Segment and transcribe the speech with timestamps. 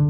[0.00, 0.06] は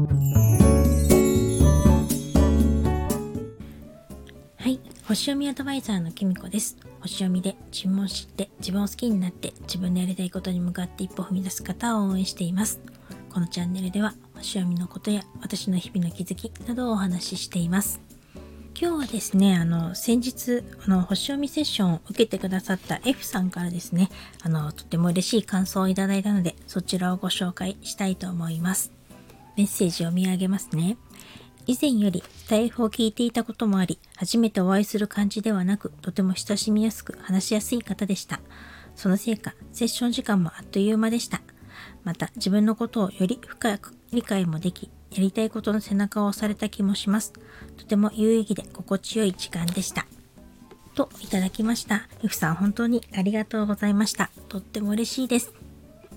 [4.69, 6.77] い星読みアドバイザーのきみこです。
[7.01, 12.79] 星読みで自分を知って自分を好きになって自分のやりたいことに向かって一歩踏み出す方を応援しています。
[13.33, 17.99] このチャンネルでは星読みのことや私の日々の気づきなどをお話ししています。
[18.79, 24.09] 今日はですね、あの、先日、あの、星読みセッションを受けてくださった F さんからですね、
[24.41, 29.00] あの、とても嬉しい感想をいただいたので、そちらをご紹介したいと思います。
[29.57, 30.97] メッセージを見上げますね。
[31.67, 38.39] 以前よりスタイフを聞いていたこともあり、初めてお会いする感じではなく、とても親しみやすく話しやすい方でした。
[38.95, 41.41] そのせいか、セッション時間もあっという間でした。
[42.03, 47.33] また、自分のことをより深く理解もでき、やりたいことの背中を押された気もします。
[47.77, 50.07] とても有意義で心地よい時間でした。
[50.95, 52.07] といただきました。
[52.23, 54.31] F さん本当にありがとうございました。
[54.49, 55.53] とっても嬉しいです。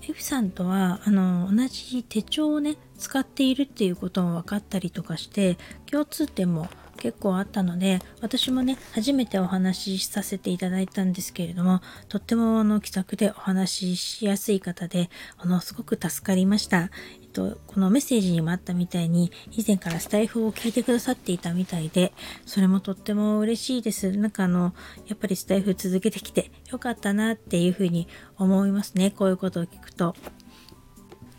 [0.07, 16.89] F さんとはあの同じ手帳をね使っているっていうことも分かったりとかして共通点も結構あったので私もね初めてお話しさせていただいたんですけれどもとってもあの気さくでお話ししやすい方であのすごく助かりました。
[17.35, 22.13] と、このメッセージにもあったみたいに以前からスタイフを聞いてくださっていたみたいで
[22.45, 24.11] それもとっても嬉しいです。
[24.13, 24.73] なんかあの
[25.07, 30.15] やっぱりスタイフ続けてきてよかったなっていうふうに思いますねこういうことを聞くと。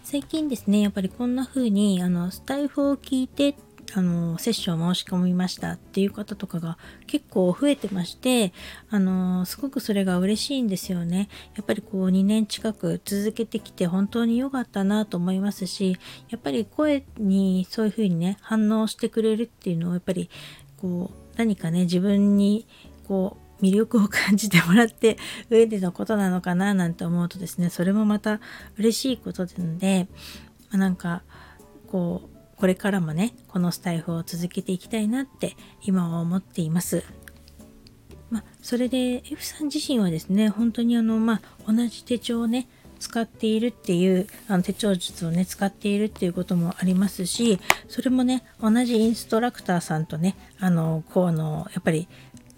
[0.04, 3.56] 最近ですねやっぱりこんな風にあのスタイフを聞いて
[3.94, 8.52] あのセッション申し込みましたっていう方とかが結構増えてまして
[8.90, 11.28] あのすごくそれが嬉しいんですよね。
[11.54, 20.28] やっぱりこう2年近く続けてきて本当に良かったなと思いますしやっぱり声にそういう風にね反応してくれるっていうのをやっぱり
[20.76, 22.66] こう何かね自分に
[23.06, 25.16] こう魅力を感じてもらって
[25.48, 28.40] 上でのことなのかななんて思うとですねそれもまた
[28.78, 30.08] 嬉しいことなので、
[30.70, 31.22] まあ、なんか
[31.90, 37.04] こうこれからもねこのスタイフを続けていきたいなって今は思っています。
[38.28, 42.68] まあ、それで F さん自身はですね本当にあの、まあ、同じ手帳をね
[42.98, 52.08] 使っているっていうあの手帳術をね使っているっていうこともありますしそれもね同じインストラクターさんとねあのこうのやっぱり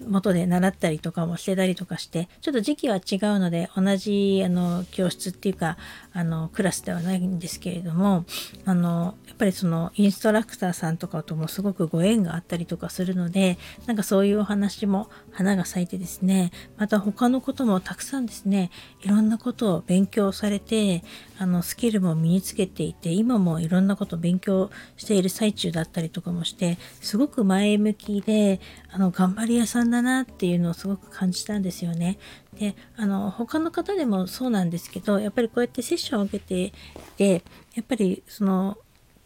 [0.06, 5.76] 元で習ったりとかもしてたりとかしてちょっと時期は違うので同じあの教室っていうか
[6.12, 8.24] あのクラスではないんですけれども
[8.64, 18.70] あのやっぱりそのインストラクターさんとかともすごくご縁があったりとかするのでなんかそういうお話も花が咲いてですねまた他のこともたくさんですね
[19.02, 21.04] いろんなことを勉強されて
[21.38, 28.60] あのスキルも身につけていて今もいろんなことを勉強している最中だったりとかもしてすごく前向きで
[28.90, 32.18] あの頑張り屋さんだなっていうのをすごく感じたんですよね。
[32.58, 36.72] であの他の方でもそうなんですけどやっぱりこうやってセッションを受けてい
[37.16, 37.42] て
[37.74, 38.78] やっぱりその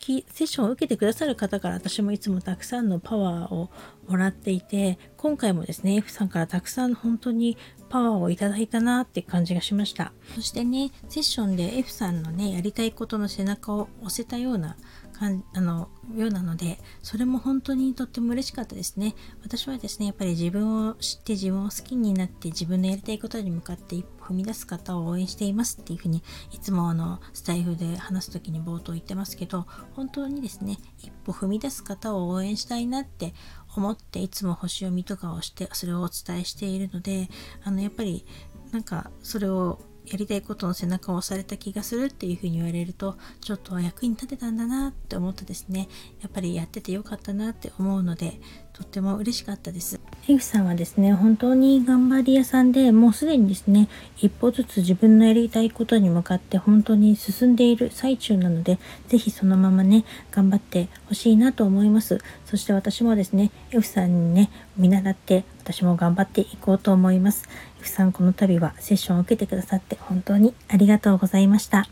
[0.05, 3.71] セッションを受けてくださる方から私もいつもたくさんのパワーを
[4.09, 7.57] もらっていて今回もですね F さんからたくさん本当に
[7.89, 14.77] パワーをいただいたなって感じがしましたそしてねセッションで F さんのねやりたいことの背中を押せたような
[15.55, 19.15] あのようなのでそれも本当にとっても嬉しかったですね。
[19.43, 33.33] 私はですねやっぱり自分を知って自分を好きになって自分のやりたいことに向かって一歩踏み出す方を応援していますっていうふうにいつもあのスタイフで話す時に冒頭言ってますけど本当にですね一歩踏み出す方を応援したいなって
[33.77, 37.29] 思っていつも星読みとかをしてそれをお伝えしているので
[37.63, 38.27] あのやっぱり
[38.73, 45.89] なんかそれをやりたいことの背中を押された気がするっていうふうに言われるとちょっと役に立てたんだなって思ってですね
[46.21, 48.41] やっぱりやっててよかったなって思うので
[48.73, 50.02] とっても嬉しかったです。
[50.29, 53.89] エフさんはですね本当に頑張り屋さんでもうすでにですね
[54.19, 58.79] 一歩ずつ自分のやりたいことに向かって本当に進んでいる最中なので
[59.09, 62.21] 是非そのままね頑張ってほしいなと思います。
[62.45, 67.49] そして私もですね F さんにね見習って私も頑張っていこうと思います。
[67.81, 71.89] F さんこの度はセッションを受けてくださって本当にありがとうございました。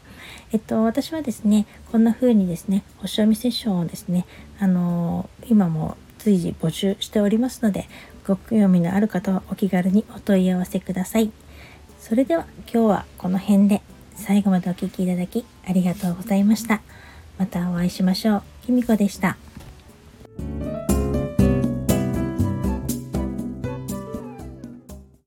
[0.53, 4.25] えっと私はですねこんな風にですね星読みセッションをですね
[4.61, 7.89] あのー、今も随時募集しておりますので
[8.31, 11.33] ご興味のある方はお気軽にお問い合わせください。
[11.99, 13.83] それでは今日はこの辺で。
[14.15, 16.83] 最後までお聴きいただきありがとうございました。
[17.39, 18.43] またお会いしましょう。
[18.67, 19.50] きみこでした。